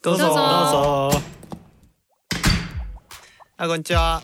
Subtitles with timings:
[0.00, 0.26] どうぞ。
[0.26, 0.36] どうぞ。
[0.36, 1.20] どうぞ
[3.56, 4.22] あこんにちは。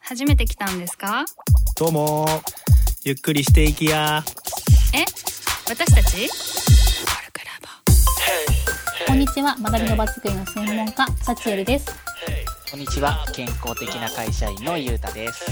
[0.00, 1.24] 初めて来たんですか？
[1.78, 2.26] どうも。
[3.04, 4.24] ゆっくりしていきや。
[4.92, 5.04] え？
[5.68, 6.28] 私たち？
[9.06, 9.54] こんにちは。
[9.62, 11.94] 学びの場作りの専門家サチエルです。
[12.68, 13.24] こんにちは。
[13.32, 15.44] 健康的な会社員のゆうたです。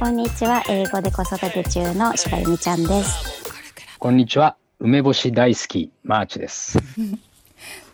[0.00, 0.62] こんにちは。
[0.66, 3.42] 英語で子育て中の柴由美ちゃんです。
[3.98, 4.56] こんにちは。
[4.80, 6.78] 梅干し大好き、マーチです。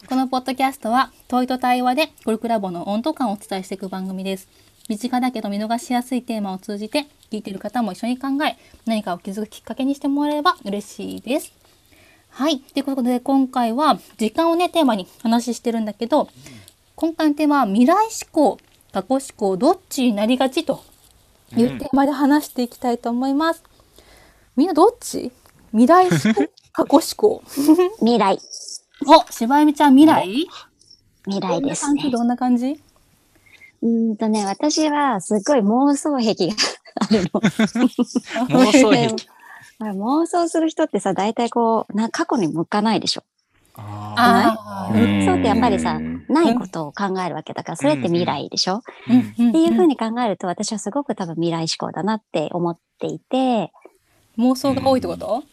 [0.08, 4.48] このポッドキャストは問いと対話でコルクラボの温度感をお伝えしていく番組です。
[4.88, 8.56] 身近だけど見逃しやすいテーマを通じて聞いている方も一緒に考え
[8.86, 11.52] 何かを気づくきっかけにしてもらえれば嬉しいです。
[12.30, 12.60] はい。
[12.60, 16.30] ということで今回は時間をねテーマに話してるんだけど
[16.94, 18.58] 今回のテーマは未来思考
[18.92, 20.82] 過去思考どっちになりがちと
[21.54, 23.62] いうテーマで話していきたいと思います、
[24.56, 25.32] みんなどっち？
[25.72, 27.42] 未来思考過去思考
[28.00, 28.38] 未来。
[29.06, 30.46] お、柴由美ちゃん未来？
[31.24, 32.10] 未来ですね。
[32.10, 32.80] どんな感じ？
[33.82, 36.54] うーんとね、私はすっごい妄想癖が
[36.96, 37.40] あるの。
[37.40, 39.28] 妄想癖。
[39.80, 43.22] 妄想する人ってさ、大体こう、な過去に向かないでしょ。
[43.80, 48.82] あうん妄想ってやっぱりさうん、ないことを考えるわけだから、それって未来でしょ？
[49.06, 49.46] ーうん。
[49.46, 49.50] ん。
[49.50, 53.72] っていうふうに考えると、私はすごく多分未来志向だなって思っていて、
[54.36, 55.44] 妄想が多いってこと？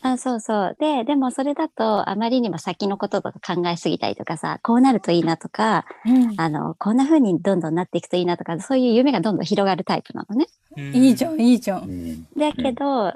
[0.00, 0.76] あそうそう。
[0.78, 6.34] で、でもそれだと、あまりにも先のこととか考えすぎたりとかさ、こうなるといいなとか、うん。
[6.36, 10.46] あの、こんな風にどんどんなっていくといいなとか、そういう夢がどんどん広がるタイプなのね。
[10.76, 11.78] いいじゃん、いいじゃ。
[11.80, 12.12] うん。
[12.12, 13.12] んだけど、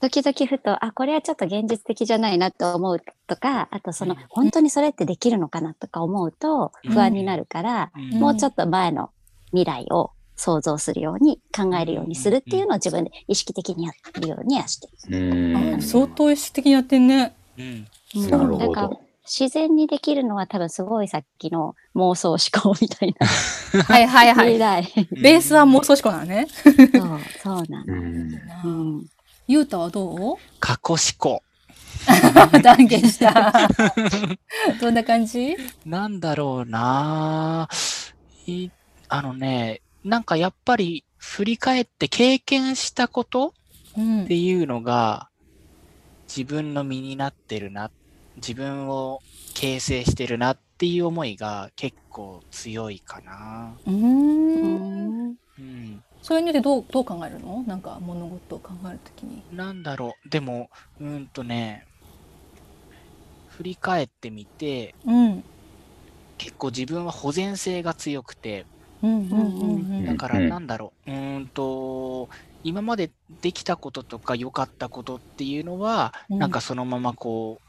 [0.00, 8.18] 時々ふと、あ、これはちょっと現実的じゃないなと思うとか、あとそのうん、本当にそれってできるのかなとか思うと不安になるから、うん。
[8.18, 9.10] もうちょっと前の
[9.50, 17.34] 未来を想像するように考えるようにするっていうのを自分で意識的にやるようにはしてうんあ相当意識的にやってんね。
[17.58, 18.30] うんる。
[18.30, 18.90] なるほどだから
[19.24, 22.38] 自然にできるのは多分すごいさっきの妄想思
[22.74, 23.26] 考みたいな
[23.84, 25.08] はいはいはい。
[25.12, 26.48] ベースは妄想思考なのね。
[26.48, 29.02] そう、そうなの。
[29.46, 30.36] ゆうたはどう？
[30.58, 31.42] 過去思考
[32.62, 33.68] 断言した。
[34.80, 35.56] どんな感じ？
[35.86, 37.68] なんだろうな
[38.46, 38.70] い
[39.08, 43.54] あのねなんかやっぱり振り返って経験したこと
[43.96, 45.28] うんっていうのが
[46.28, 47.90] 自分の身になってるな
[48.36, 49.20] 自分を
[49.54, 53.76] 形成してるなっていう思いが結構強いかな。
[53.86, 57.64] うんんうんそれによってどう、どう考えるの？
[57.66, 59.42] なんか物事を考えるときに。
[59.52, 60.70] なんだろう、でも、
[61.00, 61.84] うーんとね、
[63.48, 65.44] 振り返ってみて、うん。
[66.38, 68.66] 結構自分は保全性が強くて、
[69.02, 70.04] うんうんうんうん。
[70.06, 72.28] だからうんなんだろう、うーんと、
[72.62, 77.68] 今までできたこととか良かったことっていうのは、うんなんかそのままこう、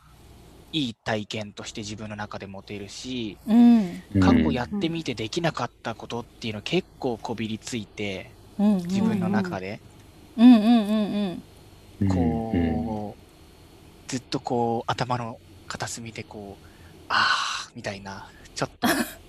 [0.72, 4.04] いい体験として自分の中で持てるし、うん。
[4.20, 8.78] 過去やってみてできなかったことっていうの結構こびりついて、うん。
[8.78, 9.82] 自分の中で、
[10.38, 11.44] うんうんうん
[12.02, 12.08] うん。
[12.08, 13.24] こう、
[14.08, 16.66] ずっとこう、頭の片隅でこう、
[17.10, 17.16] あ
[17.68, 18.88] あ、みたいな、ちょっと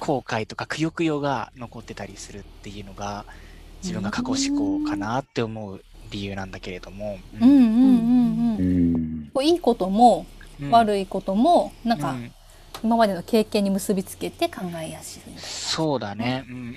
[0.00, 3.24] 後悔とかくよくよが残ってたりするっていうのが、
[3.82, 5.80] 自分が過去思考かなって思う
[6.10, 7.18] 理由なんだけれども。
[7.40, 7.66] うんうんうんう
[8.58, 8.94] うん。
[8.94, 10.26] んこういいことも
[10.60, 12.32] うん悪いことも、なんかうん
[12.82, 15.22] 今までの経験に結びつけて考えやすい。
[15.38, 16.44] そうだね。
[16.46, 16.68] うんうんうん。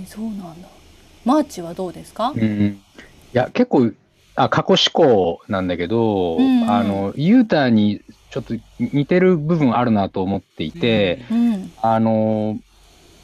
[0.00, 0.68] へえそうなんだ。
[1.24, 2.32] マーチはどうですか？
[2.34, 2.78] うん
[3.34, 3.92] いや、結構、
[4.36, 8.00] あ、過去思考なんだけど、うんうんあの、ユータに
[8.36, 11.72] ちょっと似てる部分あるなと思っていて、うん。
[11.80, 12.58] あの、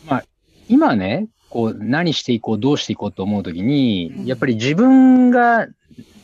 [0.06, 0.24] まあ、
[0.68, 4.24] 今ね、こう、何していこう、どうしていこうと思うときに、うん。
[4.24, 5.66] やっぱり自分が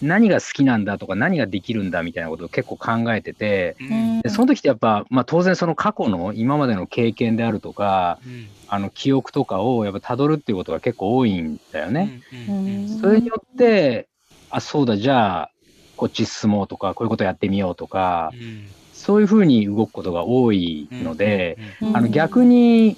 [0.00, 4.18] 何が好きなんだとか、何ができるんだみたいなことを結構考えてて、ううん。
[4.20, 8.48] んでその時ってやっぱ、まあ当然その過去の今までの経験であるとか、うん。
[8.70, 12.22] あの記憶とかをやっぱ辿るっていうことが結構多いんだよね。
[12.32, 12.48] うん。
[12.48, 12.80] うん。
[12.80, 12.88] うん。
[12.88, 14.08] それによって、
[14.48, 15.50] あ、そうだ、じゃあ、
[15.98, 22.96] こっち進もうとか、こういうことやってみようとか、うんそういうふうに動くことが多いので、うんあの逆に、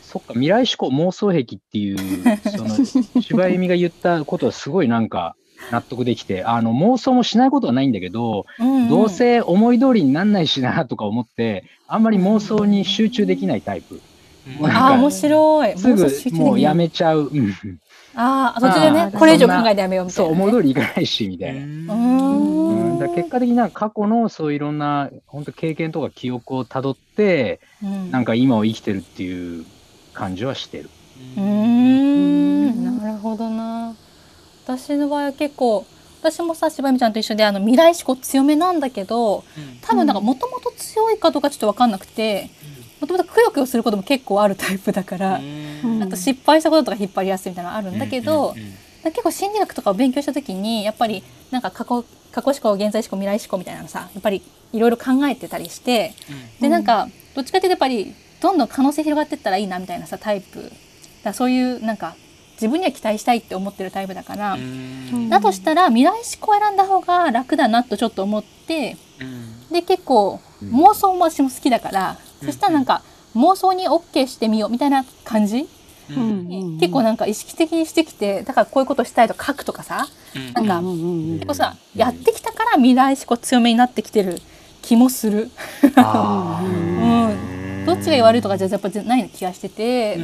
[0.00, 1.98] そっか、未来思考妄想癖っていう、
[2.48, 5.34] その、柴由美が言ったことはすごいなんか
[5.72, 14.00] 納得できて、あの、妄想もしないことはないんだけど、うんどうせ思い通りになんないしなとか思って、あんまり妄想に集中できないタイプ。
[14.60, 15.78] うんあー面白い。
[15.78, 16.74] すぐもうや。
[16.74, 17.28] めちゃう。
[17.32, 17.54] うん
[18.12, 20.42] ああ途中であねーこれ以上考えてやめようみたそ、いうなね。
[20.42, 21.60] 思い通りいかないし、みたいな。
[23.00, 28.10] だ結果的にな過去のそういろんな本当経験とか記憶をたどって、うん。
[28.10, 29.64] なんか今を生きてるっていう
[30.12, 30.90] 感じはしてる。
[31.36, 33.00] うーん。
[33.00, 33.94] なるほどな。
[34.64, 35.84] 私の場合は結構
[36.20, 39.42] 私もさ柴山ちゃんと一緒であの未来志向強めなんだけど
[39.82, 42.50] 多分なんかもともと強いかどうかちょっと分かんなくて
[43.00, 45.40] もともとくよくよすることも結構あるタイプだから、
[45.82, 46.02] うん。
[46.02, 48.54] あと失敗したこととか引っ張りやすいみたいなのあるんだけど、
[49.04, 54.42] 結構心理学とかを勉強した時にやっぱりなんか過去過去思考現在思考未来思考みたいなのさやっぱり
[54.72, 56.14] いろいろ考えてたりして
[56.60, 60.70] でなんかどっちかっていうとやっぱりどんどん可能性広がっていったらいいなみたいなさタイプ。
[61.22, 62.16] だそういうなんか
[62.54, 64.58] 自分には期待したいって思ってるタイプだから、
[65.30, 68.96] だとしたら未来思考を選んだ方が楽だなとちょっと思って
[69.70, 73.02] で結構妄想も私も好きだから、そしたらなんか
[73.34, 75.68] 妄想に OK してみようみたいな感じ、
[76.80, 80.08] 結構なんか意識的にしてきてだからこういうことしたいとか書くとかさ
[80.54, 84.40] なんか結構さやってきたから未来思考強めになってきてる
[84.82, 85.50] 気もする。
[85.96, 90.18] あ うん、どっちが言われるとかじゃやっぱない気がしてて、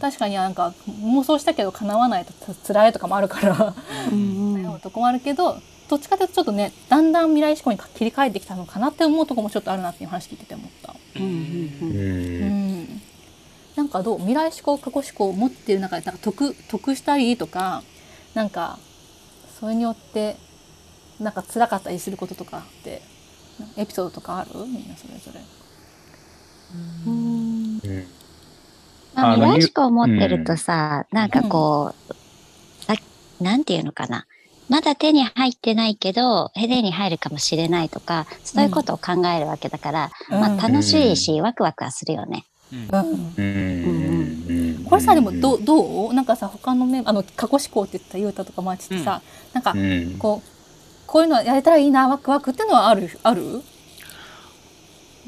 [0.00, 0.72] 確かになんか
[1.02, 3.74] 妄想したけど叶わないとつ辛いとかもあるから
[4.12, 5.56] うん悩むとこもあるけど
[5.88, 10.94] どっちかというとちょっとねだんだん未来思考に切り替えてきたのかなって思うとこもちょっとあるなっていう話聞いてて思った。
[11.16, 12.65] うんうんうん
[13.76, 17.82] なんかどう未来思考過去思考を持ってる中でなんか得得したりとか
[18.34, 18.78] なんか
[19.60, 20.36] それによって
[21.20, 23.02] なんか辛かったりすることとかって
[23.76, 24.50] エピソードとかある？
[24.66, 25.40] みんなそれぞれ。
[27.06, 28.06] うんうん
[29.14, 32.14] まあ、未来志向を持ってるとさ、なんかこう、
[32.84, 32.94] さ
[33.40, 34.26] なんていうのかな？
[34.68, 42.44] まだ手に入ってないけど、手に入るかもしれないとか、そういうことを考えるわけだから、まあ楽しいし、ワクワクはするよね。
[42.72, 42.88] うん。
[43.36, 44.84] うん。
[44.84, 45.62] これさでもどう？
[45.62, 49.22] どうなんかさ他のメンあの過去思考って言ったゆうたとかマーチってさ、
[49.52, 50.16] なんかうん。
[50.18, 50.48] こう
[51.06, 53.08] こういうのやれたらいいなワクワクっていうのはある？
[53.22, 53.62] ある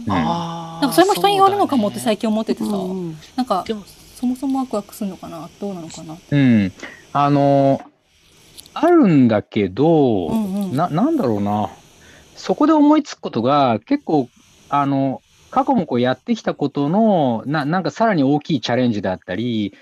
[0.08, 3.64] あーなんかそれも人によるのかもって最近思っててさ、うんなんか
[4.17, 5.49] そもそもワクワクするのかな？
[5.61, 6.17] どうなのかな？
[6.31, 6.73] うん。
[7.12, 7.81] あの、
[8.75, 10.76] あるんだけど、うんうん。
[10.76, 11.70] な、なんだろうな。
[12.35, 14.29] そこで思いつくことが結構、
[14.69, 19.74] あの、過去もこうやってきたことの、な、なんかさらに大きいチャレンジだったり、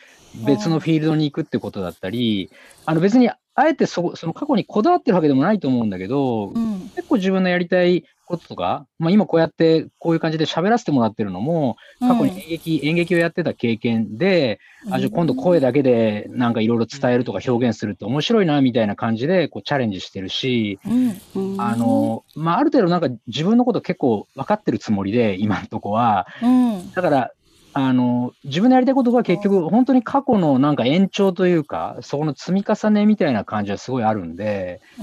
[0.44, 2.50] 別のフィールドに行くってことだったり、
[2.84, 6.90] あの別にあえてそその過去にこだわってるわけでもないと思うんだけど、うん。
[6.94, 14.60] 結構自分のやりたいこととか、まあ、今こうやってこういう感じで喋らせてもらってるのも、過去に演劇、演劇をやってた経験で、
[14.90, 21.20] あ、じゃあ今度声だけでなんかいろいろ伝えるとか表現するって面白いなみたいな感じでこうチャレンジしてるし、うん。
[21.34, 21.60] うん。
[21.60, 26.26] あの、まあ、ある程度なんか自分のこと結構分かってるつもりで、今のとこは。
[26.42, 26.92] うん。
[26.92, 27.30] だから、
[27.78, 35.02] あの、自分のやりたいことが結局本当に過去のなんか延長というか、そこの積み重ねみたいな感じはすごいあるんで、そ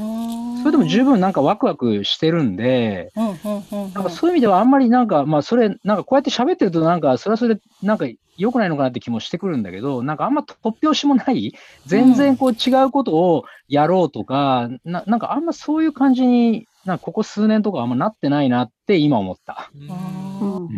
[0.66, 3.36] れでも十分なんかワクワクしてるんで、うんうん
[3.72, 3.94] うんうん。
[3.94, 11.54] なんかそういう意味ではあんまりなんか、まあそれ、なんかこうやって喋ってるとなんか、それはそれでなんか良くないのかなって気もしてくるんだけど、なんかあんま突拍子もない、
[11.86, 19.70] 全然こう違うことをやろうとか、ななんかあんまそういう感じに、なんかここ数年とかあんまなってないなって今思った。
[19.76, 20.23] うん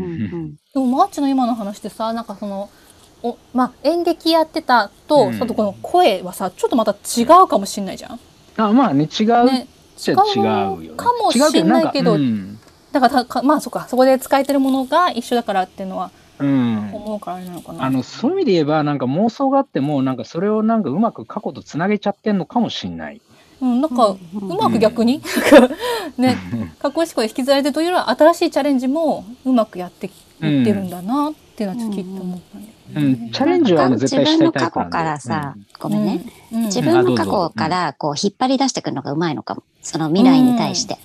[0.04, 2.70] うんうん でもマーチの今の話ってさなんかその
[3.24, 8.20] おまあ演劇やってたと、うんそとこの声はさちょっとまた違うかもしんないじゃん。
[8.58, 9.68] あまあね、違うっね
[10.08, 10.90] 違うよね。
[10.96, 12.60] かもしんないけど違ううん
[12.92, 16.92] だからたかまあそっかそこで使えてるものが一緒だからっていうのはうん。
[16.94, 17.84] 思うからなのかな。
[17.86, 23.22] あの、そういう意味で言えば、なんか妄想があっても、なんかそれをなんかうまく過去とつなげちゃってんのかもしんない。
[23.62, 25.22] うん、なんか、ううんまく逆に、
[26.18, 26.38] ね、
[26.80, 33.28] 過去思考で引きずられてるというよりは新しいチャレンジもうまくやっていってるんだなっていうのはちょっと聞いて思ったんだようね。
[33.28, 36.22] ん、チャレンジは自分の過去からさ、ごめんね。
[36.52, 36.66] うん、うん。
[36.66, 39.64] 自分の過去からこう引っ張り出してくるのがうまいのかも。
[39.82, 40.98] その未来に対して。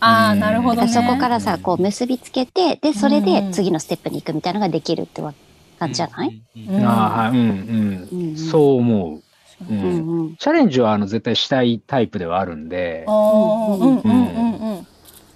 [0.00, 0.88] ああなるほどね。
[0.88, 5.32] そこからさ、うんこう結びつけて、で、それで次のステップに行くみたいなのができるってわ
[5.78, 6.42] 感じじゃない？
[6.68, 6.84] うん。
[6.84, 8.36] ああ、はい、うん、ううんん、うん。
[8.36, 9.22] そう思う。
[9.60, 10.36] ううんんうん。
[10.36, 14.86] チャレンジはあの絶対したいタイプではあるんであ、あ、うんうんうんうんうん。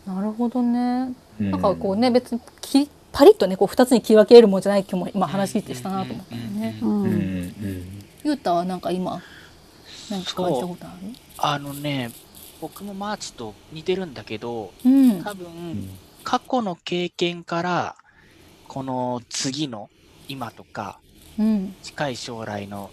[0.07, 1.15] なるほどね。
[1.41, 6.79] うんなんかこうね別にきパリッとねこう二つに切り分けるもんじゃない気も今話聞いてしたなと思ったよね。
[6.83, 7.55] ううん、うんん。
[8.25, 9.23] ゆうたはなんか今
[10.11, 11.13] 何か感じたことある？
[11.39, 12.11] あのね、
[12.61, 15.47] 僕もマーチと似てるんだけど、うん多分、
[16.25, 17.97] 過去の経験から、
[18.67, 19.89] この次の
[20.29, 20.99] 今とか、
[21.39, 22.91] うん近い将来の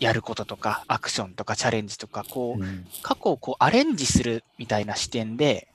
[0.00, 2.86] やることとか、アクションとかチャレンジとか、こう、うん。
[3.02, 5.68] 過去をこうアレンジするみたいな視点で、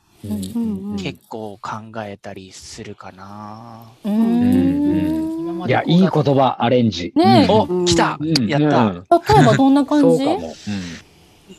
[0.98, 1.72] 結構考
[2.06, 3.84] えたりするかな。
[4.06, 5.66] ううん。
[5.68, 7.12] いや、いい言葉、アレンジ。
[7.16, 7.54] ねえ。
[7.54, 7.84] うん。
[7.84, 8.18] お、来た。
[8.20, 8.48] うん。
[8.48, 8.94] やった、うん。
[8.96, 10.26] 例えばどんな感じ？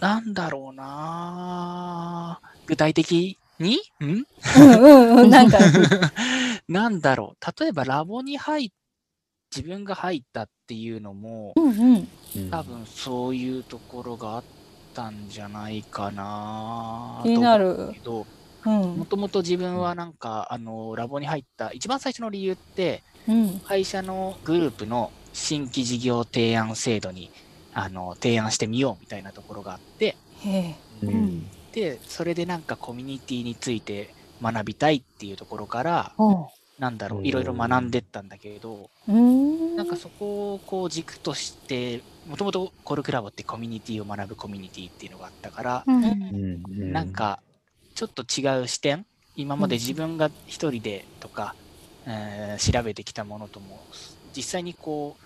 [0.01, 2.41] なんだろうな。
[2.67, 3.77] 具体的に？
[4.01, 4.05] ん？
[4.05, 4.25] うん
[4.57, 5.31] うんうん。
[5.31, 5.59] なんか。
[6.69, 7.61] なんだろう。
[7.63, 8.71] 例えばラボに入っ
[9.55, 14.45] 自分が入ったっていうのも、うんうんうん多分そういうところがあっ
[14.93, 18.01] たんじゃないかな気になと思うるけ。
[18.01, 18.27] ど、
[18.67, 19.05] うんも。
[19.05, 23.61] ともと自分はなんか、あの、ラボに入った一番最初の理由って、うん。
[23.61, 27.31] 会社のグループの新規事業提案制度に、
[27.73, 30.17] あの、提案してみようみたいなところがあって。
[31.03, 36.13] うんで、それでなんかコミュニティについて学びたいっていうところから、
[36.79, 37.27] なんだろう、うん。
[37.27, 39.77] いろいろ学んでったんだけど、ん。
[39.77, 46.23] なんかそこをこう軸として、もともとコルクラボってコミュニティを学ぶコミュニティっていうのがあったから、うん。
[46.33, 47.43] うんなんか
[47.95, 51.57] ちょっと違う視点、今まで自分が一人でとか、
[52.07, 53.81] えー調べてきたものとも、
[54.37, 55.25] 実際にこう、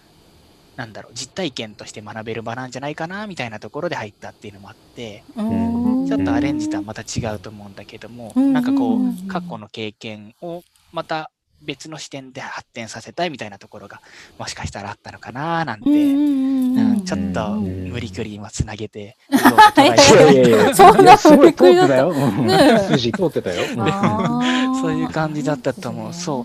[0.77, 6.07] なんだろう、実体験として学べる場なんじゃないかなみたいなところで入ったっていうのもあって、うーん。
[6.07, 8.53] ちょっとアレンジとはまた違うと思うんだけども、うん。
[8.53, 10.63] なんかこうんう、過去の経験を
[10.93, 11.31] また
[11.63, 14.01] 別の視点で発展させたいみたいなところが、
[14.39, 15.91] もしかしたらあったのかななんて、
[17.05, 17.79] ちょっとうん。
[17.89, 22.15] 無理くり今つなげて、うまく捉えいやいやいや、 そんないやすごい通っ通ってたよ。
[24.81, 26.15] そういう感じだったと思う。
[26.15, 26.45] そう。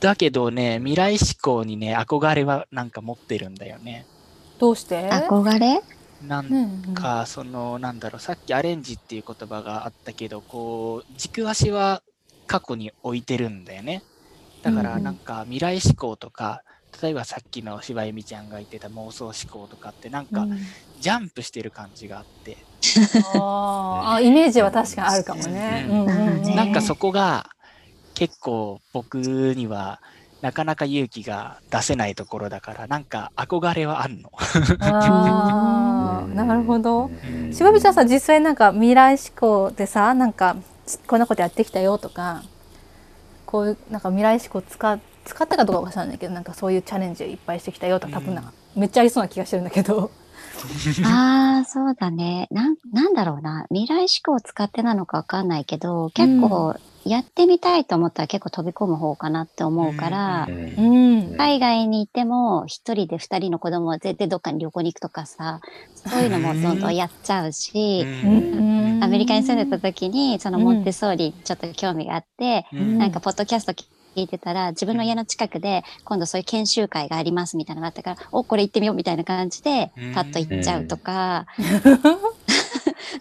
[0.00, 4.06] だけどね、未来志向にね、憧れはなんか持ってるんだよね。
[4.58, 5.10] どうして？
[5.10, 5.82] 憧れ？
[6.26, 12.02] なんか、その、なんだろう、さっきアレンジっていう言葉があったけど、こう、軸足は
[12.46, 14.02] 過去に置いてるんだよね。
[14.62, 15.04] だから、うんうん。
[15.04, 16.62] なんか、未来志向とか、
[17.02, 20.58] 例えばさっきの柴由美ちゃんが言ってた妄想思考とかって、なんか、うん。
[20.98, 22.66] ジャンプしてる感じがあって、
[23.14, 24.14] あー。
[24.14, 25.84] あ、イメージは確かにあるかもね。
[25.88, 26.42] うんうんうん。
[26.44, 27.46] うんなんかそこが
[28.14, 29.18] 結構僕
[29.54, 30.00] には
[30.40, 34.30] なかなか勇気が出せないところだからなんか憧れはあんの。
[34.80, 37.06] ああ、なるほど。
[37.06, 37.52] うん。
[37.52, 40.56] しばみちゃんさ、実際なんか未来志向でさ、なんか
[41.06, 42.42] こんなことやってきたよとか、
[43.48, 50.10] こういうなんか未来志向使っ使ったかどうかわかんないけど、なんかそういうチャレンジをいっぱいしてきたよとか、多分なんかめっちゃありそうな気がしてるんだけど。
[51.04, 52.48] ああ、そうだね。
[52.50, 53.66] なん、なんだろうな。
[53.70, 56.74] 未来志向を使ってなのかわかんないけど、結構
[57.08, 61.36] やってみたいと思ったら結構飛び込む方かなって思うから、うんうん。
[61.36, 65.60] 海外に行っても一人で二人の子供は絶対どっかに旅行に行くとかさ、
[65.94, 73.86] そういうのもどんどんやっちゃうし、うんアメリカに住んでた時にそのモンテッソーリちょっと興味があって、うんなんかポッドキャスト聞
[74.16, 81.46] いてたら自分の家の近くで今度そういう研修会がありますみたいなのがあったから、お、これ行ってみようみたいな感じでうんパッと行っちゃうとか。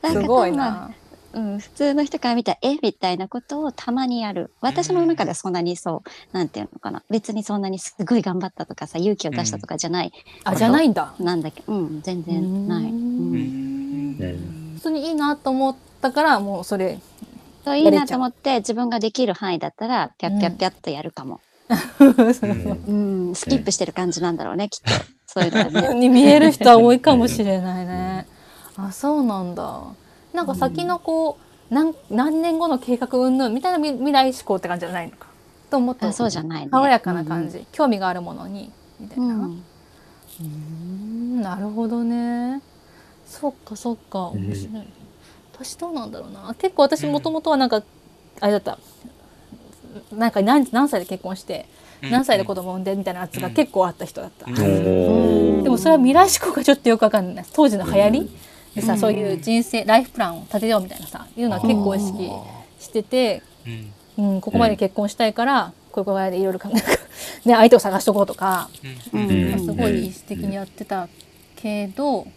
[0.03, 0.91] すごいまあな。
[1.37, 4.51] うん、普通の人から見たら、えみたいなことをたまにやる。
[4.59, 7.03] 私の中ではそんなにそう、なんていうのかな。
[7.09, 10.11] 別にそんなにすごい頑張ったとかさ、勇気を出したとかじゃない。
[10.43, 11.13] あ、じゃないんだ。
[11.19, 12.85] なんだけど、うん、全然ない。
[12.85, 14.17] ううんん。
[14.19, 16.99] うん普通にいいなと思ったから、もうそれ。
[17.63, 21.41] そういいなと思って、自分ができる範囲だったら、ぴゃっぴゃっぴゃっとやるかも。
[22.87, 24.91] うん、スキップしてる感じなんだろうね、きっと。
[25.25, 25.93] そういうのはね。
[25.99, 28.25] に見える人は多いかもしれないね。
[28.77, 29.83] あ、そうなんだ。
[30.37, 31.39] なんか先のこ
[31.71, 35.27] う、何何年後の計画云々みたいな未未来志向って感じじゃないのか。
[35.71, 36.69] と思ったあそうじゃないね。
[36.71, 39.49] 爽やかな感じ、興味があるものにみたいな。
[40.39, 41.41] うん。
[41.41, 42.61] なるほどね。
[43.25, 44.27] そっかそっか。
[44.27, 44.87] 面白い、ね
[45.53, 46.53] 私どうなんだろうな。
[46.59, 47.81] 結構私もともとはなんか、
[48.39, 48.77] あれだった。
[50.15, 51.65] なんか何何歳で結婚して
[52.03, 54.51] 何歳で子供産んでみたいなやつが結構あった人だった、で
[55.67, 57.45] もそれは未来志向がちょっとよくわかんない。
[57.51, 58.37] 当時の流行り、
[58.77, 58.99] でさ、うん。
[58.99, 62.29] そういう人生ライフプランを立てようみたいなさいうのは結構意識
[62.79, 63.41] してて、
[64.17, 64.33] うん。
[64.35, 66.75] うん、ここまで結婚したいから、こういうこでいろいろ考え
[67.47, 68.69] ね相手を探しとこうとか、
[69.13, 69.59] うん。
[69.59, 71.09] すごい意識的にやってた
[71.55, 72.27] けど、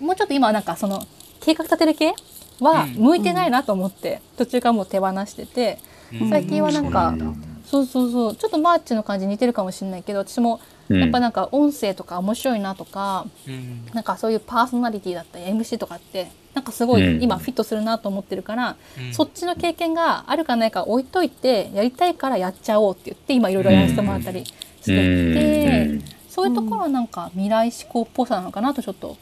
[0.00, 1.04] もうちょっと今はなんかその
[1.40, 2.14] 計画立てる系
[2.60, 2.94] はうん。
[2.94, 5.78] 向いてないなと思って、途中からもう手放してて、
[6.12, 6.30] うん。
[6.30, 8.36] 最近はなんか、うんそうそうそう。
[8.36, 10.60] ちょっとマーチの感じ似てるかもしれないけど私も
[10.90, 11.00] うん。
[11.00, 13.86] やっぱなんか音声とか面白いなとか、うん。
[13.94, 17.00] なんかそういうパーソナリティだったり MC とかってなんかすごうん。
[17.00, 19.14] い今フィットするなと思ってるから、うん。
[19.14, 24.52] そっちの経験があるかないか置いといてやりたいからやっちゃおうって言って今いろいろやらせてもらったりし
[24.82, 26.04] てて、うん。
[26.28, 29.16] そういうところはなんか未来志向っぽさなのかなとちょっと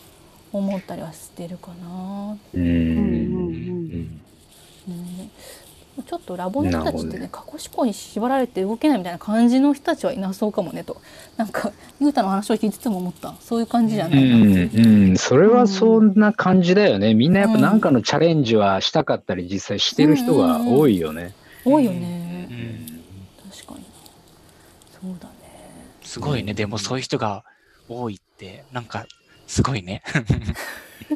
[0.53, 2.37] 思ったりはしてるかな。
[2.55, 2.61] うん。
[2.61, 4.00] うん
[6.11, 11.01] ちょっとラボの人たちってね過去思考に縛られて動けないみたいな感じの人たちはいなそうかもねと。
[11.37, 13.33] なんかゆうたの話を聞いてても思った。
[13.39, 14.27] そういう感じじゃうないう。
[14.27, 17.15] んうん、それはそんな感じだよね。
[17.15, 21.33] みんなやっぱ何かのチャレンジはしたかったり、実際してる人が多いよね。
[21.65, 22.87] 多いようね、ん。
[23.53, 23.87] 確かに
[25.01, 25.35] そうだね
[26.03, 26.55] すごいね。
[26.55, 27.45] でもそういう人が
[27.89, 28.85] 多いって、なん。
[28.85, 29.07] か、
[29.47, 30.03] すごいね。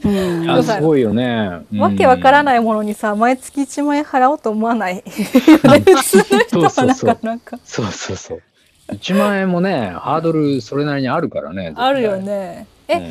[0.04, 0.08] う
[0.44, 1.60] んあ、すごいよね。
[1.76, 2.44] わけわからい。
[2.44, 5.02] ないものにさ毎月1万円払おうと思わない？
[5.06, 8.42] 普通の人はなかなかそうそうそう。
[8.88, 11.72] 1万円もね、ハードルそれなりにあるからね。
[11.76, 12.16] あるよ。
[12.18, 13.10] ねえうん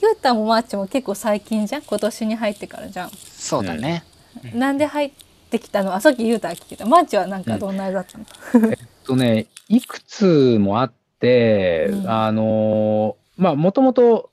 [0.00, 1.82] ゆうたもまーちも結構最近じゃん？
[1.82, 3.10] 今年に入ってからじゃん。
[3.10, 4.04] そうだね。
[4.52, 5.12] うんなんで入っ
[5.50, 5.94] てきたの？
[5.94, 6.86] あさっきゆうたが聞いた。
[6.86, 8.24] まーちはなんかどんなあれだったの、
[9.06, 14.30] とね、いくつもあって、うんあのーまあ、もともと、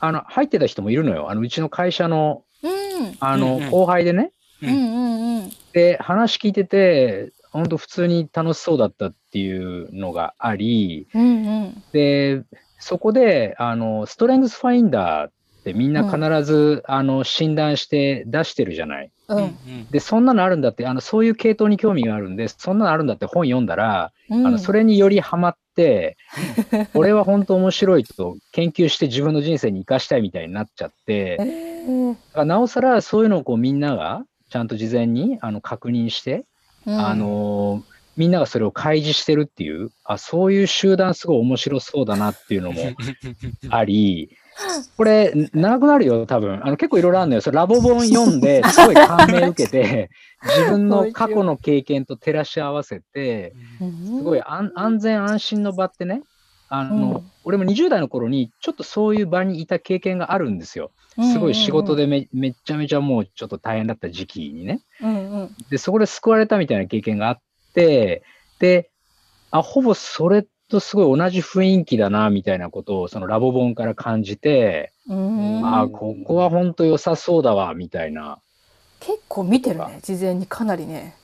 [0.00, 1.30] あの、入ってた人もいるのよ。
[1.30, 3.70] あの、うちの会社の、うん、あの、うんうん。
[3.70, 4.32] 後輩でね。
[4.62, 4.68] うん。
[4.68, 5.04] うんうん
[5.74, 11.82] で、話聞いてて、本当普通に楽しそうだったっていうのがあり、うんうん。
[11.92, 12.44] で、
[12.78, 15.32] そこで、あの、ストレングスファインダーっ
[15.64, 19.10] てみんな必ず、あの、診断して出してるじゃない。
[19.28, 19.56] ううんん。
[19.90, 24.46] で、そんなのあるんだって、あの、そういう系統に興味があるんで、そんなのあるんだって本読んだら、うん。
[24.46, 26.16] あの、それによりハマって、
[26.94, 32.44] 俺は本当面白いと研究して自分の人生に生かしたいみたいになっちゃって、えー。
[32.44, 36.44] なおさらそういうのをこうみんながちゃんと事前にあの確認して、
[36.86, 36.98] うん。
[36.98, 42.80] あのーみんながそれを開示してるっていう、あ、そういう集団すごい面白そうだなっていうのも
[43.70, 44.36] あり、
[44.96, 46.60] これ、ん長くなるよ、多分。
[46.64, 47.40] あの、結構いろいろあるのよ。
[47.40, 50.10] それラボ本読んで、 すごい感銘受けて、
[50.44, 56.22] 自分の過去の経験と照らし合わせて、すごい安安全安心の場ってね、
[56.68, 60.92] あの、うん俺も20代の頃にちょっとそういう場にいた経験があるんですよ。
[61.20, 64.80] すごい仕事でめめっちゃめちゃもうちょっと大変だった時期にね。
[65.02, 67.38] うんうんで、そこで救われたみたいな経験があっ
[67.74, 68.22] て、
[68.60, 68.90] で、
[69.50, 75.60] あ、ほぼそれとすごい同じ雰囲気だな、みたいなことをそのラボ本から感じて、うん。
[75.64, 78.38] あ、ここは本当良さそうだわ、みたいな。
[79.00, 81.14] 結構見てるね事前にかなりね。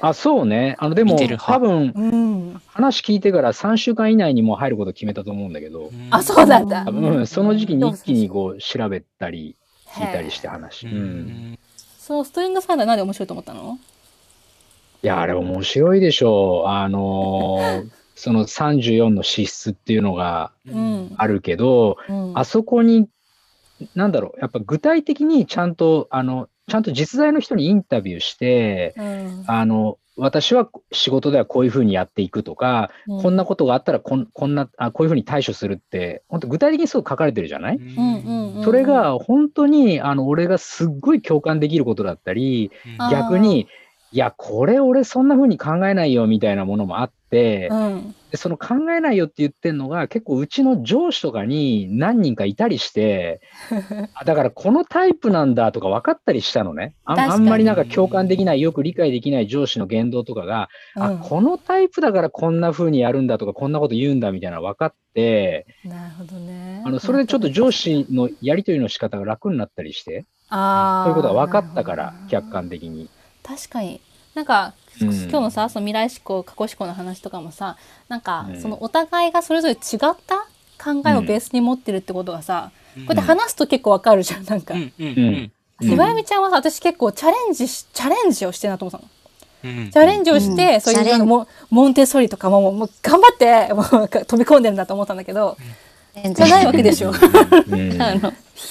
[0.00, 0.76] あ、そうね。
[0.78, 2.62] あの、でも多分うん。
[2.66, 6.84] 話聞いてから3週間以内にもう入ること決めたと思うんだけど、あそうなんだ。
[6.86, 9.56] 多分その時期に一気にこう調べたり
[9.94, 10.86] 聞いたりして話。
[10.86, 10.96] ううん。
[11.52, 11.58] ん。
[11.98, 12.94] そのストリングスファンダーな。
[12.94, 13.78] んで面白いと思ったの？
[15.02, 16.68] いや、あれ面白いでしょう。
[16.68, 21.12] あのーその34の資質っていうのがうん。
[21.16, 22.38] あるけど、うん。
[22.38, 23.08] あそこに、
[23.94, 29.44] なんだろう、やっぱ具体的にちゃんと、あの、ちゃんと実在の人にインタビューして、うん。
[29.46, 38.64] あの、私は仕事ではこういうふうにやっていくとか、こんなことがあったらこんこんなあ、こういうふうに対処するって、本当具体的にすぐ書かれてるじゃない、うんうんうん。
[38.64, 42.72] それが本当に、あの、俺がすっごい共感できることだったり、
[43.10, 43.68] 逆に、
[44.12, 48.14] いや、これ俺そんな風に考えないよみたいなものもあって、うん。
[48.30, 53.40] でその考えないよって言ってるのが結構うちの上司とかに何人かいたりして、
[54.14, 56.94] あだからこのタイプなんだとか分かったりしたのね。
[57.04, 61.18] あんまりなんか共感できない、よく理解できない上司の言動とかが、あ、うん。
[61.18, 66.82] このタイプだからこんな風にやるんだとか、こんなこと言うんだみたいなの分かって、なるほどね。
[66.84, 73.08] あの、それでちょっと上司のやりとりの仕方が楽になったりして、あそういうことが分かったから客観的に。
[73.42, 74.00] 確かに。
[74.34, 75.08] なんか、うん。
[75.08, 77.76] 今日のさその未来思考過去思考の話とかもさ
[78.08, 78.60] なんか、うん。
[78.60, 79.78] そのお互いがそれぞれ違っ
[80.26, 80.46] た
[80.82, 89.10] 考えをベースに持ってるってことがさ、こうやって話すと結構わかるじゃんなんか、うんうんうんひばやみちゃんはさ私結構チャレンジしチャレンジをしてるなと思ったの。
[89.64, 95.56] うんチャレンジをして、そういううんチャレンのもモンテッソリとかももう頑張ってもう飛び込んでるんだと思ったんだけど、
[96.14, 97.10] 全じゃないわけでしょ。
[97.10, 97.12] う
[97.76, 98.00] ん。
[98.02, 98.32] あの。
[98.54, 98.68] ヒ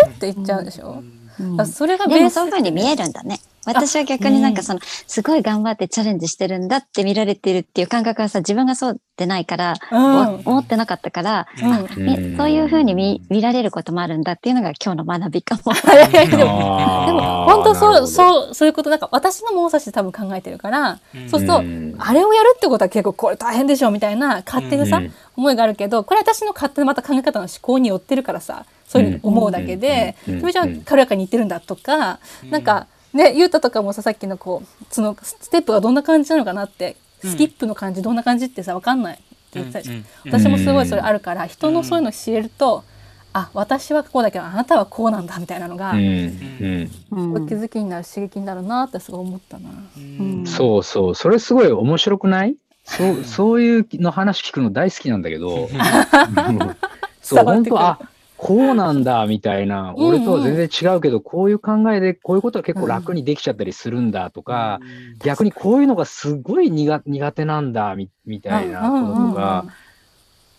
[0.00, 0.90] ュッていっちゃうでしょ。
[0.90, 1.15] うん
[1.58, 3.40] あそれがベでもースそういうふうに見えるんだね。
[3.66, 10.18] 私は逆になんかその、すごい頑張ってチャレンジしてるんだって見られてるっていう感覚はさ、自分がそうでないから、うん。
[10.46, 12.36] お思ってなかったから、うん。
[12.36, 15.72] そういうふうに見見られることもあるんだっていうのが今日の学びかも。
[16.26, 21.28] でも本当そうそうそういうことなんか私の物差しで多分考えてるから、うん。
[21.28, 21.96] そうすると、うん。
[21.98, 25.12] あれをやるってことは結構これ大変でしょみたいな勝手なさ、うん。
[25.36, 32.20] 思いがあるけどこれ私の勝手なまた考え方の思考によってるからさそういうふうに思うだけでうんそれじゃあうん軽やかに言ってるんだとか、
[32.50, 37.30] なんかねゆうたとかもささっきのこうそのステップがどんな感じなのかなって、うん。
[37.30, 42.84] スキップの感じどんな感じってさ分かんないって言ってたじ私もすごいそれあるから、人のそういうの知れると、
[43.32, 46.90] あ私はこうだけどあなたはこうなんだみたいなのが、うんうん。
[47.10, 49.70] うん気づきになる刺激になるなってすごい思ったな。
[49.96, 50.46] うん。
[50.46, 52.56] そうそう、それすごい面白くない？
[52.84, 55.68] そうそういうの話聞くの大好きなんだけど、うん。
[57.22, 57.98] そう、本当、あ
[58.36, 64.80] こうなんだみたいな、うんうん俺とは全然違うけど、こういう考えで、こういうことは結構楽にできちゃったりするんだとか、
[65.20, 69.64] 逆にこういうのがすごい苦苦手なんだみみたいなこととか、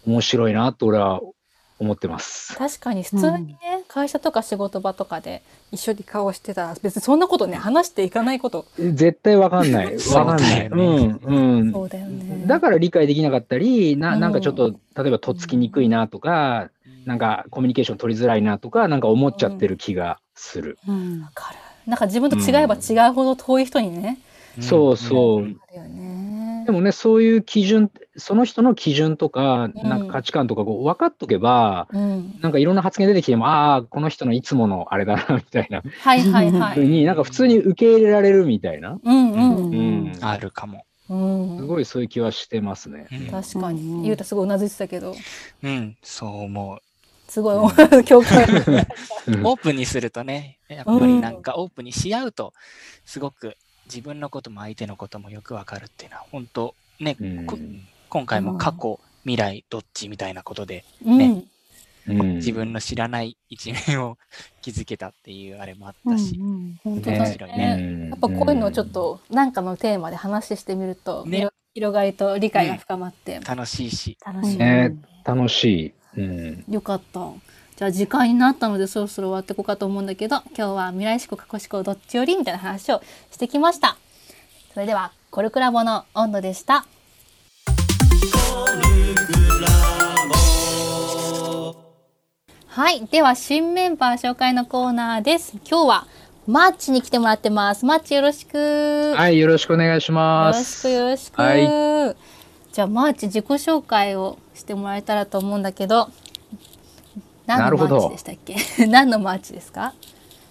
[0.06, 1.22] 面白いなと俺は
[1.80, 2.56] 思ってます。
[2.56, 9.96] 確かに普通にね、会社とか仕事場とかで一緒に顔してたら別にそんなことね話していかないこと、絶対わかんない。
[10.14, 10.70] わかんない。
[10.70, 11.72] そうん、うん。
[11.72, 12.44] そうだよね。
[12.48, 16.70] だから理解できなかったり、なうんなんかちょっと、例えばとっつきにくいなとか、
[17.08, 20.78] なんかコミュニケーション取りづらいなとか、なんか思っちゃってる気がする。
[20.88, 21.58] うんわかる。
[21.88, 24.20] なんか自分と違えば違うほど遠い人にね、
[24.62, 25.44] そうそう。
[25.44, 26.64] あるよね。
[26.66, 32.36] でもね、そういう基準、その人の基準とか、うんなんか価値観とかこう分かっとけば、うん。
[32.42, 36.74] なんかいろんな発言出てきても、ああ、この人のいつものあれだな、みたいなはいはいはい。
[36.74, 39.72] ふうに、なんか普通に受け入れられるみたいな、うんうん。
[39.72, 39.76] う
[40.12, 40.84] ん、あるかも。
[41.10, 41.58] うん。
[41.58, 43.08] すごいそういう気はしてますね。
[43.12, 44.08] うん確かうんに。
[44.08, 45.16] ゆうたすごいうなずいてたけど、
[45.64, 46.80] うん、そう思
[47.28, 48.46] すごい共感。
[49.28, 49.48] うん う。
[49.48, 52.54] オープンにするとね、やっぱりなんかオープンにし合うと、
[53.06, 57.58] すごく自分のことも相手のこともよくわかるっていうのは、本当ね、うんこ
[58.10, 61.22] 今回も過去、未来、どっちみたいなことで、うん。
[61.22, 61.48] うん
[62.08, 64.18] 自分の知らない一面を
[64.62, 66.40] 気づけたっていうあれもあったし、
[66.82, 67.58] 本当だ面白いね。
[67.58, 68.10] ね。
[68.12, 74.58] やっぱこういうのをちょっと何かのテーマで話してみると、ね広広がりと理解が深まって、楽しいし、楽しい。
[74.58, 75.94] ね楽しい。
[76.18, 76.64] うん。
[76.70, 77.32] よかった。
[77.78, 83.98] じゃあ時間になったのでそろそろ終わっていこうかと思うんだけど今日は未来思考過去思考どっちよりみたいな話をしてきました。
[84.74, 86.86] それではコルクラボの温度でした。
[92.68, 93.06] はい。
[93.08, 95.54] では新メンバー紹介のコーナーです。
[95.68, 96.08] 今日は
[96.48, 97.86] マーチに来てもらってます。
[97.86, 99.14] マーチよろしく。
[99.16, 100.88] はい、よろしくお願いしよろします。
[100.88, 102.16] くよろしく、は
[102.78, 106.12] じゃあマーチ自己紹介をしてもらえたらと思うんだけど
[107.48, 108.56] 何のマなるほどーチでしたっけ？
[108.86, 109.96] 何のマーチですか？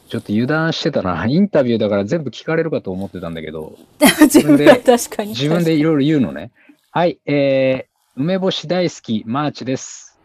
[0.09, 1.25] ちょっと油断してたな。
[1.29, 3.79] インタビューだから全部聞かれるかと思ってたんだけど、
[4.23, 6.51] 自分で確かに自分でいろいろ言うのね。
[6.91, 10.19] はい、えー、梅干し大好き、マーチです。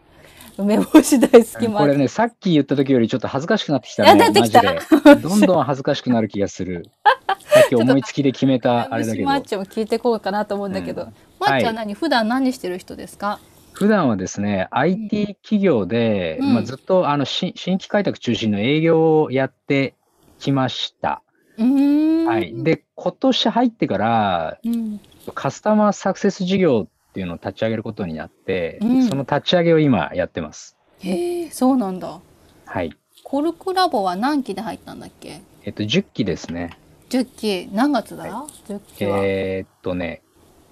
[0.57, 4.31] 梅干し大好きマーチこれね、さっき言った時よりちょっと恥ずかしくなってきたいやね。
[4.31, 5.15] 出てきたマジで。
[5.21, 6.89] どんどん恥ずかしくなる気がする。
[7.61, 9.35] さっき思いつきで決めたあれだけどマ。
[9.35, 13.39] ーチも聞いてこうかなと思うんだけど、うんマーチは何、普段何してる人ですか？
[13.73, 19.95] 普段はですね、IT 企業で、うんまあ、ずっとあの新新規開拓中心の営業をやって
[20.39, 21.23] きました。
[21.57, 22.63] はい。
[22.63, 24.99] で、今年入ってから、うん
[25.33, 30.75] カスタマーサクセス事業っていうのを立ち上げることになって、うんその立ち上げを今やってます。
[30.99, 32.19] へえそうなんだ
[32.65, 32.95] はい。
[33.23, 35.41] コルクラボは何期で入ったんだっけ？
[35.63, 36.77] えっと、10期ですね。
[37.11, 40.21] 10期何月だ、10期は、えーっとね、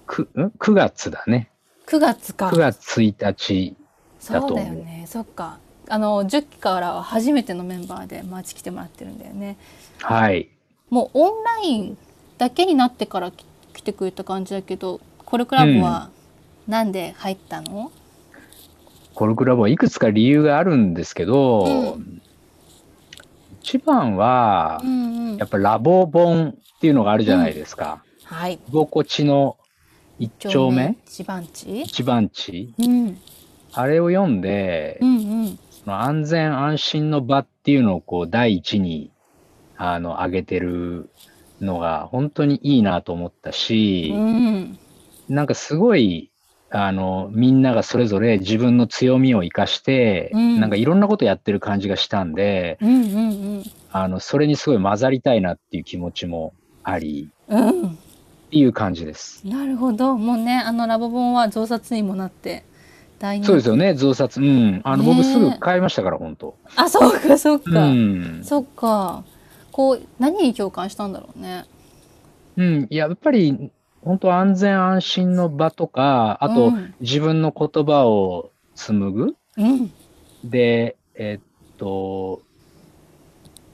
[0.06, 1.50] くん ?9 月だね。
[1.86, 2.48] 9月か。
[2.48, 3.76] 9月1日。
[3.76, 3.76] だ
[4.18, 4.56] そうと思う。
[4.56, 5.04] だよね。
[5.06, 5.58] そっか。
[5.88, 9.58] あの10期からは初めてのメンバーでマーチ来てもらってるんだよね。
[10.00, 10.48] はい。
[10.88, 11.98] もうオンライン
[12.38, 16.10] だけになってからき来てくれた感じだけどコルクラボは
[16.66, 17.92] なんで入ったの、
[19.14, 22.22] コルクラボはいくつか理由があるんですけど、うん
[23.62, 25.36] 一番はう、んうん。
[25.36, 28.02] やっぱラボ本っていうのがあるじゃないですか。
[28.24, 28.58] はい。
[28.68, 29.56] 居心地の
[30.18, 30.96] 一丁目？
[31.06, 31.82] 一番地？
[31.82, 32.74] 一番地？
[32.78, 33.18] うん。
[33.72, 35.58] あれを読んで、うんうん。
[35.70, 39.10] その安全安心の場っていうのをこう第一に
[39.76, 41.10] あの上げてる
[41.60, 44.78] のが本当にいいなと思ったし、うん。
[45.28, 46.29] なんかすごい
[46.72, 56.54] あのみんながそれぞれ自分の強みを生かして、うんなんかいろんなことやってる感じがしたんで、うんうんあのそれにすごい混ざりたいなっていう気持ちも
[56.84, 57.94] ありうんうんっ
[58.50, 59.46] ていう感じです。
[59.46, 62.64] なるほどもうねあのラボ本は増刷にもなって
[63.42, 64.40] そうですよね、増刷。
[64.40, 64.80] うん。
[64.82, 66.56] あの、ねえ僕すぐ買いましたから、本当。
[66.74, 68.40] あそうかそうか、うん。
[68.42, 69.22] そっか
[69.70, 71.66] こう何に共感したんだろうね
[72.56, 72.86] うん。
[72.88, 73.70] いや、やっぱり、
[74.02, 76.94] 本当安全安心の場とか、あと、うん。
[77.00, 79.36] 自分の言葉を紡ぐ。
[79.58, 79.92] うん。
[80.44, 82.40] で、えっと、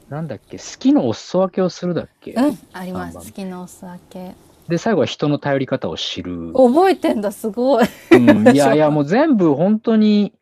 [0.09, 3.17] なんだっけ、好きのお裾分けをするだっけ、うんあります。
[3.17, 4.33] 好きなお酒
[4.67, 6.53] で、最後は人の頼り方を知る。
[6.53, 7.85] 覚えてんだすごい。
[8.11, 10.33] うん、いや いや、もう全部本当に、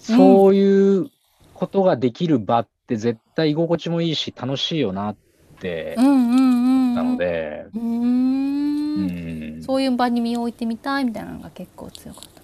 [0.00, 1.10] そういう
[1.54, 5.16] ことができる場って絶対居心地もいいし、楽しいよなっ
[5.60, 6.38] てう、んうんうん。
[6.38, 9.58] うんなので、うーうん。
[9.58, 12.42] ん、そういう場に身を置いてみたいみたいなのが結構強かった。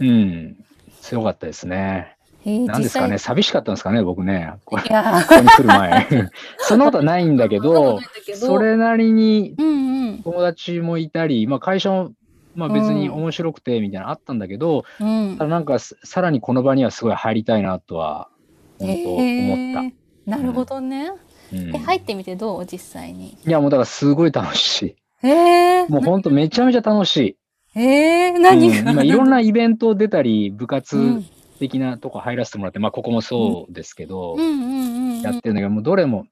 [0.00, 0.56] うん、
[1.00, 2.18] 強かったですね。
[2.44, 6.06] なんですかね、実寂しかったんですかね、僕ね、こここに来る前。
[6.58, 8.00] そんなことはないんだけど。
[8.34, 9.54] それなりに
[10.24, 12.12] 友達もいたり、まあ会社も、
[12.54, 15.36] まあ別にうん面白くてみたいなのあったんだけど、うん。
[15.36, 18.28] ただなんかささらにこの場にはすごい入りたいなとは、
[18.78, 19.90] 本当思っ
[20.26, 20.30] た。
[20.30, 21.10] なるほどね、
[21.52, 21.74] うん。
[21.74, 22.66] え入ってみてどう？
[22.66, 23.36] 実際に。
[23.44, 25.92] いやもうだからすごい楽しへえい。
[25.92, 27.36] もう本当めちゃめちゃ楽しい。
[27.78, 31.26] へえ何が、うん今いろんなイベント出たり、部う活ん。
[31.58, 34.36] 的なとこ入らせてもらって、まあここもそうですけど、
[35.22, 36.26] やってるんだけど、もうどれも、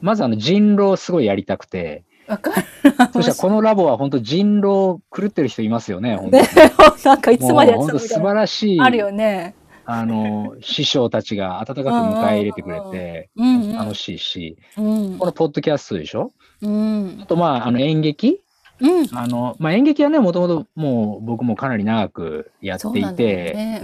[0.00, 2.66] まずあの人狼すごいやりたくて、わかる。
[3.12, 6.48] そしたらこのラボは本当人狼狂ってる人いますよね、本当ねに。
[7.04, 8.40] なんかいつまでやっもう本当素てたみたいな。
[8.40, 9.54] 晴らしい、あるよね
[9.90, 13.30] あの、 師匠たちが温かく迎え入れてくれて、
[13.74, 16.32] 楽しいし、うんこのポッドキャストでしょ？
[16.60, 18.40] うんあとまあ、あの演劇？
[18.80, 19.08] うん。
[19.12, 23.82] あの、まあ、演劇はね、もともともう僕もかなり長くやっていて。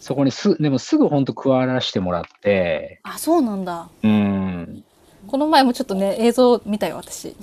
[0.00, 3.88] そこにす、でもすぐ本当加わらせてもらって、あ、そうなんだ。
[4.02, 4.84] うん。
[5.26, 7.36] この前もちょっとね、映像見たよ、私。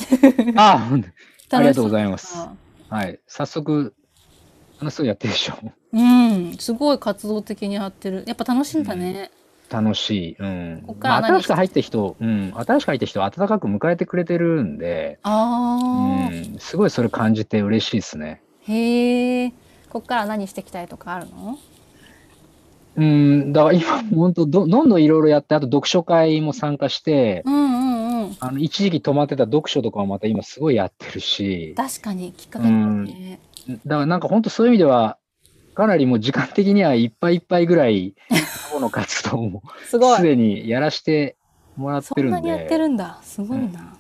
[0.58, 1.10] あ、ほんと
[1.58, 2.36] ありがとうございまます。
[2.90, 3.20] はい。
[3.28, 3.94] 早速、
[4.82, 5.54] 楽しそうやってるでしょ。
[5.94, 6.56] うん。
[6.58, 8.24] すごい活動的にやってる。
[8.26, 9.30] やっぱ楽しいんだね。
[9.70, 10.36] 楽しい。
[10.40, 10.84] うん。
[10.88, 12.52] こっからまあ、何新しく入った人、うん。
[12.56, 16.56] 新しく入った人は温かく迎えてくれてるんで、うああ、ん。
[16.58, 18.42] すごいそれ感じて嬉しいですね。
[18.64, 19.54] へえ。
[19.90, 21.60] こっから何していきたいとかあるの？
[22.98, 23.54] うん。
[23.54, 28.38] だから今、本当どどんどんいろいろやって、あと読書会も参加して、うんうんうん。
[28.40, 33.40] あの、一時期止まってた読書とかもまた今すごいやってるし、確かにきっかけだね。
[33.68, 35.18] だからなんか本当そういう意味では、
[35.74, 38.16] かなりもう時間的にはいっぱいいっぱいぐらい、
[38.72, 41.38] この活動も すでにやらして
[41.76, 43.20] もらっそてるんんなにやってで、るんだ。
[43.24, 43.96] すごいな。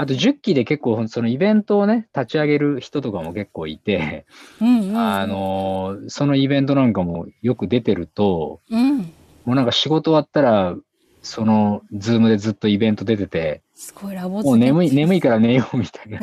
[0.00, 4.26] あと10期で結構そのイベントをね、立ち上げる人とかも結構いて、
[4.60, 4.96] うんうんうん。
[4.96, 8.98] あのーそのイベントなんかもよく出てると、うん。
[8.98, 9.08] も
[9.46, 10.76] うなんか仕事終わったら、
[11.22, 16.18] そのズームでずっとイベント出てて、すごいラボもう眠い、眠いから寝ようみたいな。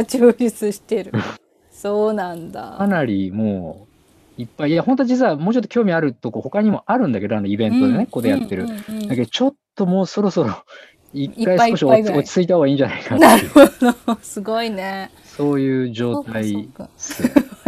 [0.00, 0.04] い。
[0.06, 1.12] 充実してる。
[1.82, 2.76] そうなんだ。
[2.78, 3.86] かなりも
[4.38, 8.68] う、いっぱい、いや、本当は実はもうちょっと興味あるとこ他にもあるんだけど、あのイベントでね、ここでやってる。
[8.68, 10.54] だけど、ちょっともうそろそろ、
[11.12, 14.18] 一回少し落ち着いた方がいいんじゃないかなるっていう、ほど。
[14.22, 15.10] すごいね。
[15.24, 17.22] そういう状態す。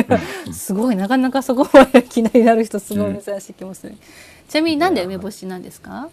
[0.53, 0.97] すごい。
[0.97, 3.95] なかなかそこまで気になる人すごい珍しい気もする。
[4.49, 6.09] ちなみになんで梅干しなんですか？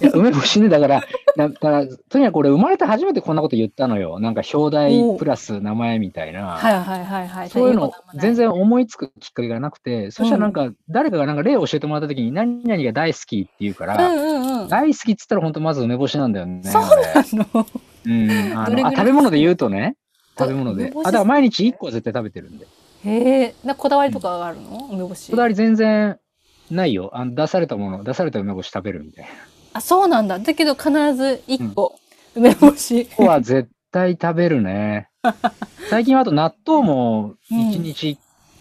[0.00, 1.02] いや梅干しね、だから、
[1.36, 4.20] だから、とにかく俺生まれて初めてこんなこと言ったのよ。
[4.20, 6.46] なんか表題プラス名前みたいな。
[6.46, 7.50] はいはいはいはい。
[7.50, 13.96] そういうの全然思いつくきっかけがなくて、そしたらなんか誰かがなんか例を教えてもらった時に何々が大好きって言うから。
[14.68, 16.62] 大好きっつったら本当まず梅干しなんだよね。
[16.64, 17.66] そうなの。
[18.06, 19.96] うん、あのあ食べ物で言うとね、
[20.38, 20.92] 食べ物で。
[20.94, 22.66] あ、だから毎日1個は絶対食べてるんで。
[23.04, 23.54] へえ。
[23.64, 24.88] なこだわりとかがあるの？
[24.92, 25.30] 梅干し。
[25.30, 26.18] こだわり全然
[26.70, 27.10] ないよ。
[27.12, 29.30] あの出されたもの、出された梅干し食べるみたいな。
[29.76, 30.38] あ、そうなんだ。
[30.38, 31.98] だけど必ず一個、
[32.34, 33.06] 梅干し。
[33.06, 35.08] ここは絶対食べるね。
[35.90, 38.18] 最近はあと納豆も1日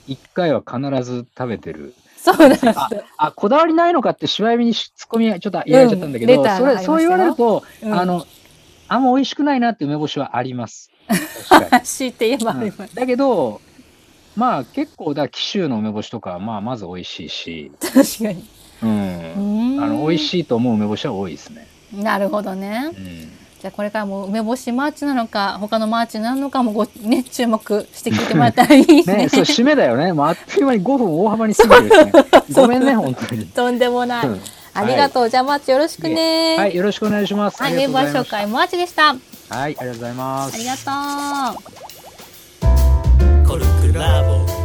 [0.10, 1.93] 1回は必ず食べてる。
[2.17, 2.89] そうなんだ。
[3.17, 8.25] あ、こだわりないのかってしわ指にツッコミちょっと入れちゃったんだけど、うんそれ、そう言われると、うんあの、
[8.89, 10.91] あんま美味しくないなって梅干しはあります。
[11.47, 11.86] 確かに。
[11.86, 12.95] 強いて言えばあります。
[12.95, 13.62] だけど、
[14.36, 18.43] まあ結構だ、紀州の梅干しとかはまあまず美味しいし、確かに。
[18.83, 19.79] うん。
[19.81, 21.67] あの、美味しいと思う梅干しは多いですね。
[21.93, 22.03] い。
[22.03, 22.91] なるほどね。
[22.95, 23.31] うん。
[23.59, 29.03] じゃあこれからも梅干しマーチなのか、他のマーチなのかもごね、注目して聞いてもらったらいいね。
[29.03, 30.13] ね、そう、締めだよね。
[30.13, 32.11] もうあっという間に5分大幅に過ぎてですね。
[32.53, 33.45] ごめんね、本当に。
[33.47, 34.27] とんでもない。
[34.27, 34.41] うん
[34.77, 35.29] ありがとう。
[35.29, 36.57] じゃあマーチよろしくね。
[36.57, 37.63] はい、よろしくお願いします。
[37.63, 39.11] はい、メンバ紹介マーチでした。
[39.11, 39.15] あ
[39.49, 40.57] はい、ありがとうございます。
[40.59, 40.91] りがと
[43.45, 43.47] う。
[43.47, 44.64] コルクラボ